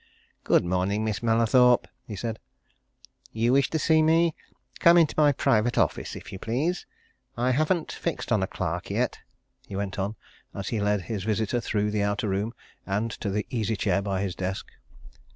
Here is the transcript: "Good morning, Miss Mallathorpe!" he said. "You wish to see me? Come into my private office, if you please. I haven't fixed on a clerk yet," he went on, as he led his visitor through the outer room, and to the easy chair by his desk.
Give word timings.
"Good 0.43 0.65
morning, 0.65 1.05
Miss 1.05 1.21
Mallathorpe!" 1.21 1.87
he 2.07 2.15
said. 2.15 2.39
"You 3.31 3.53
wish 3.53 3.69
to 3.69 3.77
see 3.77 4.01
me? 4.01 4.33
Come 4.79 4.97
into 4.97 5.13
my 5.15 5.31
private 5.31 5.77
office, 5.77 6.15
if 6.15 6.33
you 6.33 6.39
please. 6.39 6.87
I 7.37 7.51
haven't 7.51 7.91
fixed 7.91 8.31
on 8.31 8.41
a 8.41 8.47
clerk 8.47 8.89
yet," 8.89 9.19
he 9.67 9.75
went 9.75 9.99
on, 9.99 10.15
as 10.55 10.69
he 10.69 10.79
led 10.81 11.03
his 11.03 11.23
visitor 11.23 11.61
through 11.61 11.91
the 11.91 12.01
outer 12.01 12.27
room, 12.29 12.55
and 12.83 13.11
to 13.11 13.29
the 13.29 13.45
easy 13.51 13.75
chair 13.75 14.01
by 14.01 14.23
his 14.23 14.33
desk. 14.33 14.71